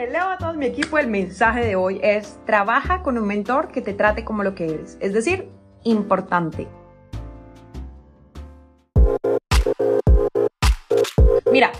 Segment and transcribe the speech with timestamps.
[0.00, 3.82] Hola a todos mi equipo, el mensaje de hoy es trabaja con un mentor que
[3.82, 5.48] te trate como lo que eres, es decir,
[5.82, 6.68] importante.
[11.50, 11.72] Mira,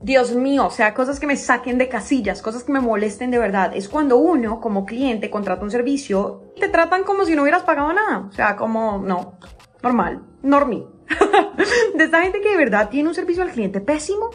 [0.00, 3.38] Dios mío, o sea, cosas que me saquen de casillas, cosas que me molesten de
[3.38, 7.42] verdad, es cuando uno como cliente contrata un servicio y te tratan como si no
[7.42, 9.38] hubieras pagado nada, o sea, como no,
[9.80, 10.88] normal, normie.
[11.94, 14.30] de esta gente que de verdad tiene un servicio al cliente pésimo.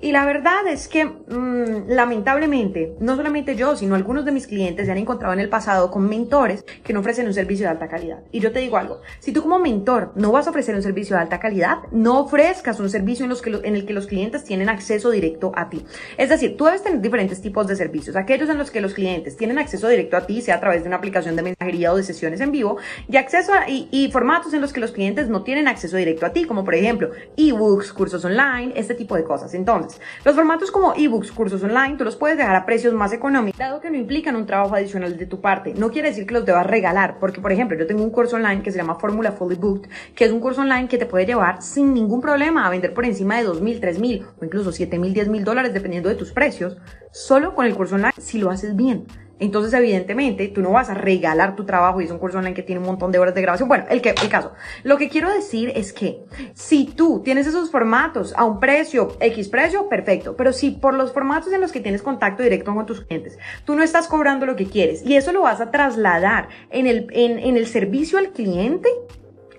[0.00, 4.86] Y la verdad es que mm, lamentablemente no solamente yo sino algunos de mis clientes
[4.86, 7.88] se han encontrado en el pasado con mentores que no ofrecen un servicio de alta
[7.88, 8.20] calidad.
[8.30, 11.16] Y yo te digo algo si tú como mentor no vas a ofrecer un servicio
[11.16, 14.44] de alta calidad no ofrezcas un servicio en, los que, en el que los clientes
[14.44, 15.84] tienen acceso directo a ti.
[16.16, 19.36] Es decir tú debes tener diferentes tipos de servicios aquellos en los que los clientes
[19.36, 22.04] tienen acceso directo a ti sea a través de una aplicación de mensajería o de
[22.04, 25.42] sesiones en vivo y acceso a, y, y formatos en los que los clientes no
[25.42, 29.54] tienen acceso directo a ti como por ejemplo ebooks, cursos online, este tipo de cosas.
[29.54, 33.58] Entonces, los formatos como ebooks, cursos online, tú los puedes dejar a precios más económicos,
[33.58, 35.72] dado que no implican un trabajo adicional de tu parte.
[35.72, 38.60] No quiere decir que los debas regalar, porque por ejemplo, yo tengo un curso online
[38.62, 41.62] que se llama Fórmula Fully Booked, que es un curso online que te puede llevar
[41.62, 45.72] sin ningún problema a vender por encima de 2.000, 3.000 o incluso 7.000, 10.000 dólares
[45.72, 46.76] dependiendo de tus precios,
[47.12, 49.06] solo con el curso online si lo haces bien.
[49.40, 52.62] Entonces, evidentemente, tú no vas a regalar tu trabajo y es un curso online que
[52.62, 53.68] tiene un montón de horas de grabación.
[53.68, 54.52] Bueno, el, que, el caso.
[54.82, 59.48] Lo que quiero decir es que si tú tienes esos formatos a un precio, X
[59.48, 60.36] precio, perfecto.
[60.36, 63.74] Pero si por los formatos en los que tienes contacto directo con tus clientes, tú
[63.74, 67.38] no estás cobrando lo que quieres y eso lo vas a trasladar en el, en,
[67.38, 68.88] en el servicio al cliente,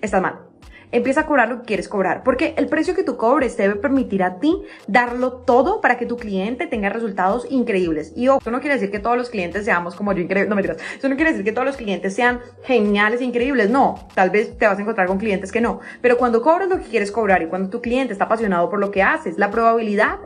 [0.00, 0.49] estás mal
[0.92, 4.22] empieza a cobrar lo que quieres cobrar, porque el precio que tú cobres debe permitir
[4.22, 8.12] a ti darlo todo para que tu cliente tenga resultados increíbles.
[8.16, 10.56] Y ojo, eso no quiere decir que todos los clientes seamos como yo increíbles, no
[10.56, 14.30] me digas, eso no quiere decir que todos los clientes sean geniales increíbles, no, tal
[14.30, 17.12] vez te vas a encontrar con clientes que no, pero cuando cobras lo que quieres
[17.12, 20.18] cobrar y cuando tu cliente está apasionado por lo que haces, la probabilidad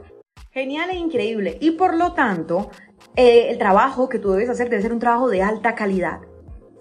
[0.50, 2.70] genial e increíble y por lo tanto
[3.16, 6.20] eh, el trabajo que tú debes hacer debe ser un trabajo de alta calidad.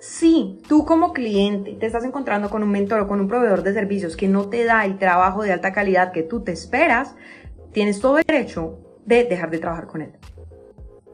[0.06, 3.74] Si tú como cliente te estás encontrando con un mentor o con un proveedor de
[3.74, 7.16] servicios que no te da el trabajo de alta calidad que tú te esperas,
[7.72, 10.12] tienes todo el derecho de dejar de trabajar con él.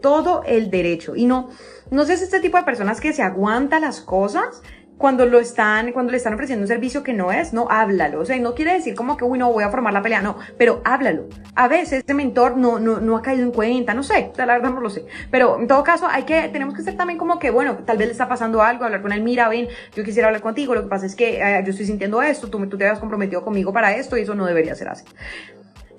[0.01, 1.16] Todo el derecho.
[1.16, 1.50] Y no,
[1.91, 4.63] no seas este tipo de personas que se aguanta las cosas
[5.00, 8.20] cuando lo están, cuando le están ofreciendo un servicio que no es, no, háblalo.
[8.20, 10.38] O sea, no quiere decir como que, uy, no, voy a formar la pelea, no,
[10.58, 11.30] pero háblalo.
[11.56, 14.72] A veces este mentor no, no, no ha caído en cuenta, no sé, la verdad
[14.72, 15.06] no lo sé.
[15.32, 18.08] Pero en todo caso, hay que, tenemos que ser también como que, bueno, tal vez
[18.08, 20.90] le está pasando algo, hablar con él, mira, ven, yo quisiera hablar contigo, lo que
[20.90, 23.96] pasa es que eh, yo estoy sintiendo esto, tú, tú te has comprometido conmigo para
[23.96, 25.06] esto y eso no debería ser así.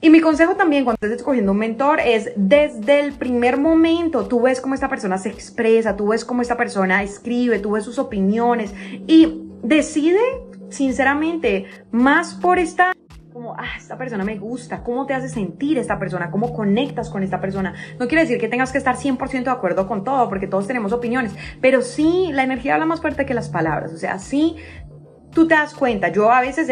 [0.02, 4.40] Y mi consejo también cuando estés escogiendo un mentor es desde el primer momento, tú
[4.40, 7.98] ves cómo esta persona se expresa, tú ves cómo esta persona escribe, tú ves sus
[7.98, 8.72] opiniones
[9.06, 10.20] y decide
[10.70, 12.92] sinceramente más por esta
[13.30, 17.22] como, ah, esta persona me gusta, cómo te hace sentir esta persona, cómo conectas con
[17.22, 17.74] esta persona.
[17.98, 20.92] No quiere decir que tengas que estar 100% de acuerdo con todo, porque todos tenemos
[20.92, 24.56] opiniones, pero sí, la energía habla más fuerte que las palabras, o sea, sí,
[25.32, 26.08] tú te das cuenta.
[26.08, 26.68] Yo a veces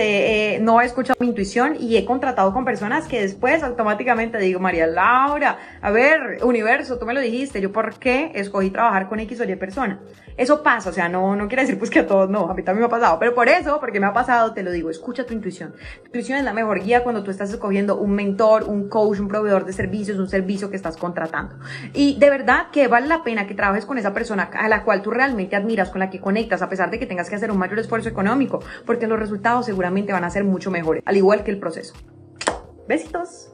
[0.61, 4.87] no he escuchado mi intuición y he contratado con personas que después automáticamente digo, María
[4.87, 9.41] Laura, a ver, universo, tú me lo dijiste, yo por qué escogí trabajar con X
[9.41, 10.01] o Y persona.
[10.37, 12.63] Eso pasa, o sea, no, no quiere decir pues que a todos no, a mí
[12.63, 15.27] también me ha pasado, pero por eso, porque me ha pasado, te lo digo, escucha
[15.27, 15.75] tu intuición.
[16.01, 19.27] Tu intuición es la mejor guía cuando tú estás escogiendo un mentor, un coach, un
[19.27, 21.57] proveedor de servicios, un servicio que estás contratando.
[21.93, 25.03] Y de verdad que vale la pena que trabajes con esa persona a la cual
[25.03, 27.59] tú realmente admiras, con la que conectas, a pesar de que tengas que hacer un
[27.59, 28.48] mayor esfuerzo económico,
[28.87, 31.95] porque los resultados seguramente van a ser mucho mejores, al igual que el proceso.
[32.87, 33.53] Besitos.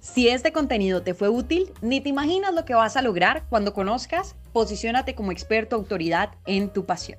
[0.00, 3.72] Si este contenido te fue útil, ni te imaginas lo que vas a lograr cuando
[3.72, 7.18] conozcas Posiciónate como experto autoridad en tu pasión.